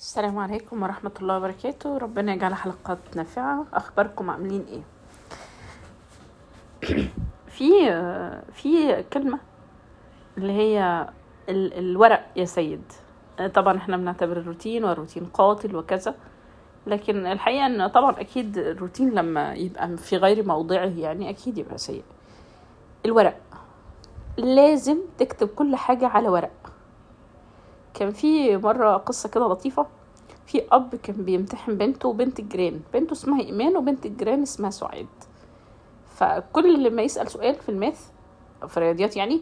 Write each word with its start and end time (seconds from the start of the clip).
السلام 0.00 0.38
عليكم 0.38 0.82
ورحمة 0.82 1.10
الله 1.20 1.36
وبركاته. 1.36 1.98
ربنا 1.98 2.32
يجعل 2.34 2.54
حلقات 2.54 2.98
نافعة. 3.16 3.66
أخباركم 3.74 4.30
عاملين 4.30 4.64
إيه؟ 4.68 4.82
في 7.54 7.70
في 8.52 9.02
كلمة 9.12 9.38
اللي 10.38 10.52
هي 10.52 11.08
ال- 11.48 11.74
الورق 11.78 12.26
يا 12.36 12.44
سيد. 12.44 12.82
طبعا 13.54 13.76
إحنا 13.76 13.96
بنعتبر 13.96 14.36
الروتين 14.36 14.84
والروتين 14.84 15.24
قاتل 15.26 15.76
وكذا 15.76 16.14
لكن 16.86 17.26
الحقيقة 17.26 17.66
إن 17.66 17.86
طبعا 17.86 18.20
أكيد 18.20 18.58
الروتين 18.58 19.10
لما 19.10 19.54
يبقى 19.54 19.96
في 19.96 20.16
غير 20.16 20.46
موضعه 20.46 20.84
يعني 20.98 21.30
أكيد 21.30 21.58
يبقى 21.58 21.78
سيء. 21.78 22.02
الورق. 23.06 23.36
لازم 24.36 24.98
تكتب 25.18 25.48
كل 25.48 25.76
حاجة 25.76 26.06
على 26.06 26.28
ورق. 26.28 26.50
كان 27.94 28.10
في 28.10 28.56
مرة 28.56 28.96
قصة 28.96 29.28
كده 29.28 29.46
لطيفة. 29.48 29.86
في 30.46 30.62
أب 30.72 30.94
كان 30.94 31.16
بيمتحن 31.16 31.76
بنته 31.76 32.08
وبنت 32.08 32.38
الجيران 32.40 32.80
بنته 32.94 33.12
اسمها 33.12 33.40
إيمان 33.40 33.76
وبنت 33.76 34.06
الجيران 34.06 34.42
اسمها 34.42 34.70
سعاد. 34.70 35.06
فكل 36.14 36.82
لما 36.84 37.02
يسأل 37.02 37.30
سؤال 37.30 37.54
في 37.54 37.68
الماث 37.68 38.06
في 38.68 38.76
الرياضيات 38.76 39.16
يعني 39.16 39.40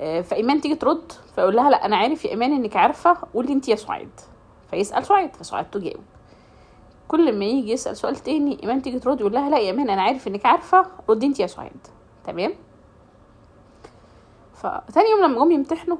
آه، 0.00 0.20
فإيمان 0.20 0.60
تيجي 0.60 0.74
ترد 0.74 1.12
فيقول 1.34 1.56
لها 1.56 1.70
لا 1.70 1.86
أنا 1.86 1.96
عارف 1.96 2.24
يا 2.24 2.30
إيمان 2.30 2.52
إنك 2.52 2.76
عارفة 2.76 3.16
قولي 3.34 3.52
أنت 3.52 3.68
يا 3.68 3.76
سعاد. 3.76 4.20
فيسأل 4.70 5.06
سعاد 5.06 5.36
فسعاد 5.36 5.70
تجاوب. 5.70 6.02
كل 7.08 7.38
ما 7.38 7.44
يجي 7.44 7.72
يسأل 7.72 7.96
سؤال 7.96 8.16
تاني 8.16 8.62
إيمان 8.62 8.82
تيجي 8.82 8.98
ترد 8.98 9.20
يقول 9.20 9.32
لها 9.32 9.50
لا 9.50 9.58
يا 9.58 9.70
إيمان 9.70 9.90
أنا 9.90 10.02
عارف 10.02 10.28
إنك 10.28 10.46
عارفة 10.46 10.86
ردي 11.10 11.26
أنت 11.26 11.40
يا 11.40 11.46
سعاد. 11.46 11.86
تمام؟ 12.24 12.52
فتاني 14.54 15.10
يوم 15.10 15.20
لما 15.24 15.44
جم 15.44 15.50
يمتحنوا 15.50 15.96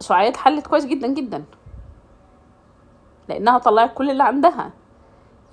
سعاد 0.00 0.36
حلت 0.36 0.66
كويس 0.66 0.86
جدا 0.86 1.06
جدا. 1.06 1.44
لأنها 3.28 3.58
طلعت 3.58 3.94
كل 3.94 4.10
اللي 4.10 4.22
عندها. 4.22 4.70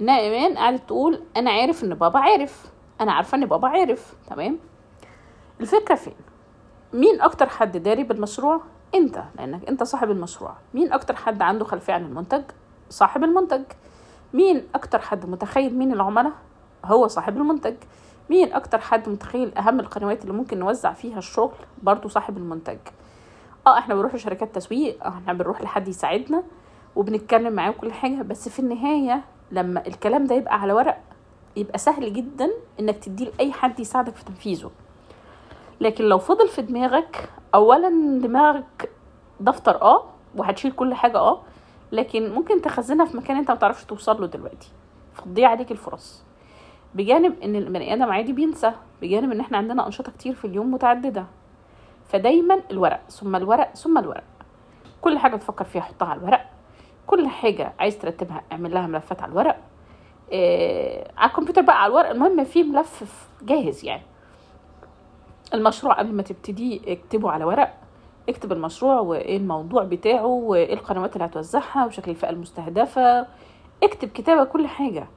انها 0.02 0.20
ايمان 0.20 0.58
قعدت 0.58 0.88
تقول 0.88 1.24
أنا 1.38 1.52
عارف 1.52 1.84
إن 1.84 1.94
بابا 1.94 2.20
عارف. 2.20 2.72
أنا 3.02 3.12
عارفة 3.12 3.38
إن 3.38 3.46
بابا 3.46 3.68
عارف. 3.68 4.14
تمام؟ 4.28 4.60
الفكرة 5.62 5.96
فين؟ 5.96 6.16
مين 6.94 7.22
أكتر 7.22 7.50
حد 7.50 7.78
داري 7.78 8.04
بالمشروع؟ 8.04 8.62
أنت. 8.96 9.24
لأنك 9.36 9.70
أنت 9.70 9.84
صاحب 9.84 10.12
المشروع. 10.12 10.56
مين 10.74 10.94
أكتر 10.94 11.16
حد 11.16 11.42
عنده 11.42 11.66
خلفية 11.66 11.94
عن 11.94 12.06
المنتج؟ 12.06 12.44
صاحب 12.90 13.24
المنتج. 13.24 13.64
مين 14.34 14.68
أكتر 14.76 15.00
حد 15.00 15.26
متخيل 15.26 15.78
مين 15.78 15.94
العملاء؟ 15.94 16.34
هو 16.86 17.08
صاحب 17.08 17.38
المنتج. 17.38 17.76
مين 18.30 18.54
أكتر 18.54 18.80
حد 18.80 19.10
متخيل 19.10 19.58
أهم 19.58 19.80
القنوات 19.80 20.22
اللي 20.22 20.34
ممكن 20.34 20.60
نوزع 20.60 20.94
فيها 20.94 21.18
الشغل؟ 21.18 21.58
برضو 21.84 22.08
صاحب 22.08 22.38
المنتج. 22.38 22.78
آه 23.68 23.78
إحنا 23.78 23.96
بنروح 23.96 24.16
لشركات 24.16 24.56
تسويق 24.56 25.04
آه 25.06 25.10
إحنا 25.10 25.34
بنروح 25.34 25.62
لحد 25.62 25.88
يساعدنا 25.88 26.44
وبنتكلم 26.96 27.54
معاه 27.54 27.70
وكل 27.70 27.92
حاجة 27.92 28.22
بس 28.22 28.50
في 28.50 28.60
النهاية 28.60 29.24
لما 29.52 29.88
الكلام 29.88 30.26
ده 30.26 30.36
يبقى 30.36 30.62
على 30.62 30.74
ورق 30.74 30.98
يبقى 31.56 31.78
سهل 31.78 32.14
جدا 32.14 32.50
إنك 32.80 32.98
تديه 32.98 33.26
لأي 33.26 33.52
حد 33.52 33.80
يساعدك 33.80 34.16
في 34.16 34.26
تنفيذه. 34.26 34.72
لكن 35.82 36.04
لو 36.06 36.18
فضل 36.18 36.48
في 36.48 36.62
دماغك 36.62 37.30
اولا 37.56 38.20
دماغك 38.22 38.90
دفتر 39.40 39.82
آه 39.82 40.04
وهتشيل 40.36 40.72
كل 40.72 40.94
حاجة 40.94 41.18
آه 41.18 41.42
لكن 41.92 42.34
ممكن 42.34 42.62
تخزنها 42.62 43.06
في 43.06 43.18
مكان 43.18 43.38
أنت 43.38 43.52
ما 43.52 43.58
تعرفش 43.58 43.84
توصل 43.86 44.22
له 44.22 44.28
دلوقتي. 44.28 44.70
فتضيع 45.14 45.50
عليك 45.50 45.72
الفرص. 45.72 46.24
بجانب 46.96 47.40
إن 47.44 47.56
البني 47.56 47.94
آدم 47.94 48.12
عادي 48.12 48.34
بينسى 48.34 48.72
بجانب 49.02 49.32
إن 49.32 49.40
إحنا 49.40 49.58
عندنا 49.58 49.86
أنشطة 49.88 50.12
كتير 50.12 50.34
في 50.34 50.46
اليوم 50.46 50.72
متعددة. 50.72 51.26
فدايما 52.08 52.60
الورق 52.72 53.02
ثم 53.10 53.36
الورق 53.36 53.76
ثم 53.76 53.98
الورق. 53.98 54.24
كل 55.02 55.18
حاجة 55.18 55.36
تفكر 55.36 55.66
فيها 55.66 55.82
حطها 55.82 56.08
على 56.08 56.20
الورق. 56.20 56.46
كل 57.08 57.28
حاجة 57.28 57.74
عايز 57.80 57.98
ترتبها 57.98 58.42
اعمل 58.52 58.74
لها 58.74 58.88
ملفات 58.88 59.22
على 59.22 59.32
الورق. 59.32 59.58
إيه 60.32 61.08
على 61.18 61.30
الكمبيوتر 61.30 61.62
بقى 61.62 61.84
على 61.84 61.90
الورق. 61.92 62.10
المهم 62.10 62.44
في 62.44 62.64
ملف 62.64 63.28
جاهز 63.42 63.86
يعني. 63.86 64.04
المشروع 65.54 65.94
قبل 65.94 66.14
ما 66.14 66.24
تبتديه 66.24 66.80
اكتبه 66.94 67.32
على 67.32 67.46
ورق. 67.46 67.74
اكتب 68.30 68.52
المشروع 68.52 69.00
وايه 69.00 69.38
الموضوع 69.38 69.84
بتاعه 69.84 70.26
وايه 70.26 70.74
القنوات 70.74 71.14
اللي 71.14 71.26
هتوزعها 71.26 71.86
وشكل 71.86 72.12
الفئة 72.12 72.30
المستهدفة. 72.30 73.28
اكتب 73.84 74.08
كتابة 74.10 74.44
كل 74.44 74.68
حاجة. 74.68 75.08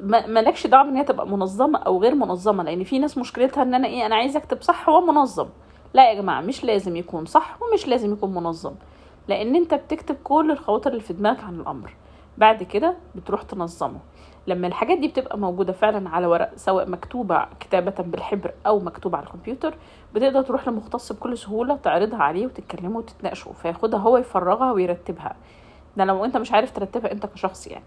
ما- 0.00 0.26
مالكش 0.26 0.66
دعوة 0.66 0.88
ان 0.88 0.96
هي 0.96 1.04
تبقى 1.04 1.26
منظمة 1.28 1.78
أو 1.78 2.02
غير 2.02 2.14
منظمة 2.14 2.62
لأن 2.62 2.84
في 2.84 2.98
ناس 2.98 3.18
مشكلتها 3.18 3.62
إن 3.62 3.74
أنا 3.74 3.88
إيه 3.88 4.06
أنا 4.06 4.14
عايزة 4.16 4.38
أكتب 4.38 4.62
صح 4.62 4.88
ومنظم 4.88 5.48
لا 5.94 6.10
يا 6.10 6.14
جماعة 6.14 6.40
مش 6.40 6.64
لازم 6.64 6.96
يكون 6.96 7.24
صح 7.24 7.58
ومش 7.62 7.88
لازم 7.88 8.12
يكون 8.12 8.34
منظم 8.34 8.74
لأن 9.28 9.56
أنت 9.56 9.74
بتكتب 9.74 10.16
كل 10.24 10.50
الخواطر 10.50 10.90
اللي 10.90 11.00
في 11.02 11.12
دماغك 11.12 11.44
عن 11.44 11.54
الأمر. 11.60 11.94
بعد 12.38 12.62
كده 12.62 12.94
بتروح 13.14 13.42
تنظمه. 13.42 13.98
لما 14.46 14.66
الحاجات 14.66 14.98
دي 14.98 15.08
بتبقى 15.08 15.38
موجودة 15.38 15.72
فعلا 15.72 16.08
على 16.10 16.26
ورق 16.26 16.50
سواء 16.56 16.88
مكتوبة 16.88 17.46
كتابة 17.60 17.94
بالحبر 18.02 18.52
أو 18.66 18.78
مكتوبة 18.80 19.18
على 19.18 19.26
الكمبيوتر 19.26 19.74
بتقدر 20.14 20.42
تروح 20.42 20.68
لمختص 20.68 21.12
بكل 21.12 21.38
سهولة 21.38 21.76
تعرضها 21.76 22.18
عليه 22.22 22.46
وتتكلموا 22.46 22.98
وتتناقشوا 22.98 23.52
فياخدها 23.52 24.00
هو 24.00 24.16
يفرغها 24.16 24.72
ويرتبها. 24.72 25.36
ده 25.96 26.04
لو 26.04 26.24
أنت 26.24 26.36
مش 26.36 26.52
عارف 26.52 26.70
ترتبها 26.70 27.12
أنت 27.12 27.26
كشخص 27.26 27.66
يعني. 27.66 27.84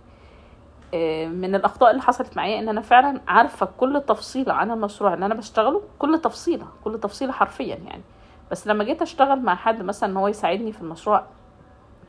من 1.27 1.55
الأخطاء 1.55 1.91
اللي 1.91 2.01
حصلت 2.01 2.37
معايا 2.37 2.59
إن 2.59 2.69
أنا 2.69 2.81
فعلا 2.81 3.21
عارفة 3.27 3.65
كل 3.77 4.01
تفصيلة 4.07 4.53
عن 4.53 4.71
المشروع 4.71 5.13
اللي 5.13 5.25
أنا 5.25 5.35
بشتغله 5.35 5.81
كل 5.99 6.19
تفصيلة 6.19 6.67
كل 6.83 6.99
تفصيلة 6.99 7.31
حرفيا 7.31 7.75
يعني. 7.75 8.03
بس 8.51 8.67
لما 8.67 8.83
جيت 8.83 9.01
أشتغل 9.01 9.41
مع 9.41 9.55
حد 9.55 9.81
مثلا 9.83 10.11
إن 10.11 10.17
هو 10.17 10.27
يساعدني 10.27 10.71
في 10.71 10.81
المشروع 10.81 11.23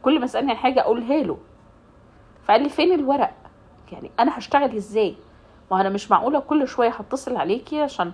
كل 0.02 0.18
ما 0.18 0.24
يسألني 0.24 0.50
عن 0.50 0.56
حاجة 0.56 0.80
أقولها 0.80 1.22
له. 1.22 1.38
فقال 2.44 2.62
لي 2.62 2.68
فين 2.68 2.92
الورق؟ 2.92 3.34
يعني 3.92 4.10
أنا 4.20 4.38
هشتغل 4.38 4.76
إزاي؟ 4.76 5.16
ما 5.70 5.80
أنا 5.80 5.88
مش 5.88 6.10
معقولة 6.10 6.38
كل 6.40 6.68
شوية 6.68 6.90
هتصل 6.90 7.36
عليكي 7.36 7.82
عشان 7.82 8.12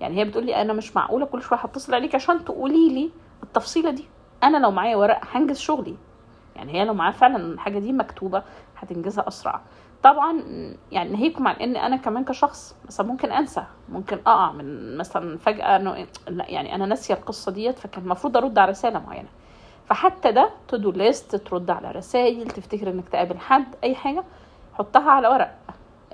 يعني 0.00 0.16
هي 0.16 0.24
بتقول 0.24 0.46
لي 0.46 0.62
أنا 0.62 0.72
مش 0.72 0.96
معقولة 0.96 1.26
كل 1.26 1.42
شوية 1.42 1.58
هتصل 1.58 1.94
عليكي 1.94 2.16
عشان 2.16 2.44
تقولي 2.44 2.88
لي 2.94 3.10
التفصيلة 3.42 3.90
دي. 3.90 4.04
أنا 4.42 4.56
لو 4.56 4.70
معايا 4.70 4.96
ورق 4.96 5.20
هنجز 5.32 5.58
شغلي. 5.58 5.96
يعني 6.56 6.72
هي 6.72 6.84
لو 6.84 6.94
معاها 6.94 7.12
فعلا 7.12 7.36
الحاجة 7.36 7.78
دي 7.78 7.92
مكتوبة 7.92 8.42
هتنجزها 8.76 9.28
أسرع. 9.28 9.60
طبعا 10.04 10.42
يعني 10.92 11.10
ناهيكم 11.10 11.48
عن 11.48 11.54
ان 11.54 11.76
أنا 11.76 11.96
كمان 11.96 12.24
كشخص 12.24 12.76
مثلا 12.86 13.06
ممكن 13.06 13.32
أنسى. 13.32 13.64
ممكن 13.88 14.18
أقع 14.26 14.52
من 14.52 14.96
مثلا 14.96 15.38
فجأة 15.38 15.76
إنه 15.76 16.06
لا 16.28 16.50
يعني 16.50 16.74
أنا 16.74 16.86
ناسية 16.86 17.14
القصة 17.14 17.52
ديت 17.52 17.78
فكان 17.78 18.02
المفروض 18.04 18.36
أرد 18.36 18.58
على 18.58 18.70
رسالة 18.70 18.98
معينة. 18.98 19.28
فحتى 19.86 20.32
ده 20.32 20.50
to-do 20.68 20.90
list 20.90 21.36
ترد 21.36 21.70
على 21.70 21.90
رسائل 21.90 22.50
تفتكر 22.50 22.90
إنك 22.90 23.08
تقابل 23.08 23.38
حد 23.38 23.64
أي 23.84 23.94
حاجة 23.94 24.24
حطها 24.74 25.10
على 25.10 25.28
ورق. 25.28 25.54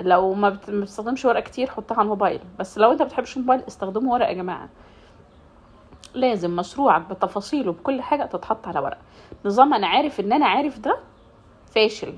لو 0.01 0.35
ما 0.35 0.49
بت- 0.51 0.71
ما 0.71 0.81
بتستخدمش 0.81 1.25
ورق 1.25 1.43
كتير 1.43 1.71
حطها 1.71 1.95
على 1.95 2.05
الموبايل. 2.05 2.41
بس 2.59 2.79
لو 2.79 2.93
أنت 2.93 3.03
بتحبش 3.03 3.37
الموبايل 3.37 3.63
استخدموا 3.69 4.13
ورق 4.13 4.29
يا 4.29 4.33
جماعة. 4.33 4.69
لازم 6.15 6.57
مشروعك 6.57 7.03
بتفاصيله 7.11 7.73
بكل 7.73 8.03
حاجة 8.03 8.25
تتحط 8.25 8.67
على 8.69 8.81
ورق. 8.81 8.99
نظام 9.45 9.75
أنا 9.75 9.87
عارف 9.87 10.21
إن 10.21 10.33
أنا 10.33 10.47
عارف 10.47 10.79
ده 10.79 10.97
فاشل. 11.75 12.13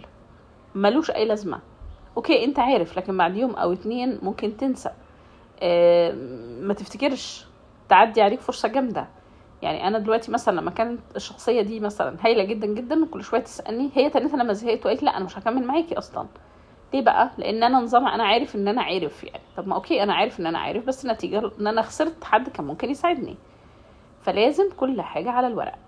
ملوش 0.74 1.10
أي 1.10 1.24
لازمة. 1.24 1.60
okay 2.16 2.44
أنت 2.44 2.58
عارف 2.58 2.96
لكن 2.96 3.16
بعد 3.16 3.36
يوم 3.36 3.54
أو 3.54 3.72
اتنين 3.72 4.18
ممكن 4.22 4.56
تنسى. 4.56 4.90
آه، 5.62 6.12
ما 6.60 6.74
تفتكرش 6.74 7.46
تعدي 7.88 8.22
عليك 8.22 8.40
فرصة 8.40 8.68
جامدة. 8.68 9.08
يعني 9.62 9.88
أنا 9.88 9.98
دلوقتي 9.98 10.32
مثلا 10.32 10.60
لما 10.60 10.70
كانت 10.70 11.00
الشخصية 11.16 11.62
دي 11.62 11.80
مثلا 11.80 12.16
هايلة 12.20 12.44
جدا 12.44 12.66
جدا 12.66 13.04
وكل 13.04 13.24
شوية 13.24 13.40
تسألني 13.40 13.90
هي 13.94 14.10
تانية 14.10 14.36
لما 14.36 14.52
زهقت 14.52 14.86
وقالت 14.86 15.02
لا 15.02 15.16
أنا 15.16 15.24
مش 15.24 15.38
هكمل 15.38 15.66
معاكي 15.66 15.98
أصلا. 15.98 16.26
ليه 16.94 17.02
بقى؟ 17.04 17.30
لأن 17.38 17.62
أنا 17.62 17.78
نظام 17.80 18.06
أنا 18.06 18.24
عارف 18.24 18.56
إن 18.56 18.68
أنا 18.68 18.82
عارف 18.82 19.24
يعني. 19.24 19.42
طب 19.56 19.68
ما 19.68 19.74
okay 19.74 20.02
أنا 20.02 20.14
عارف 20.14 20.40
إن 20.40 20.46
أنا 20.46 20.58
عارف 20.58 20.86
بس 20.86 21.06
نتيجة 21.06 21.50
إن 21.60 21.66
أنا 21.66 21.82
خسرت 21.82 22.24
حد 22.24 22.48
كان 22.48 22.66
ممكن 22.66 22.90
يساعدني. 22.90 23.36
فلازم 24.22 24.70
كل 24.76 25.02
حاجة 25.02 25.30
على 25.30 25.46
الورق. 25.46 25.78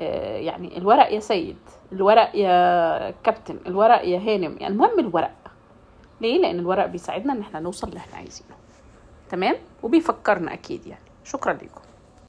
يعني 0.00 0.78
الورق 0.78 1.12
يا 1.12 1.20
سيد 1.20 1.56
الورق 1.92 2.30
يا 2.36 3.10
كابتن 3.10 3.58
الورق 3.66 4.04
يا 4.04 4.18
هانم 4.18 4.56
يعني 4.60 4.74
المهم 4.74 4.98
الورق. 4.98 5.30
ليه؟ 6.20 6.38
لأن 6.38 6.58
الورق 6.58 6.86
بيساعدنا 6.86 7.32
إن 7.32 7.40
إحنا 7.40 7.60
نوصل 7.60 7.88
اللي 7.88 7.98
إحنا 7.98 8.16
عايزينه. 8.16 8.54
تمام؟ 9.30 9.54
وبيفكرنا 9.82 10.52
أكيد 10.52 10.86
يعني. 10.86 11.02
شكرا 11.24 11.52
لكم 11.52 11.80